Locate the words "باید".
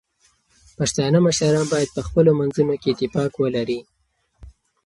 1.73-1.89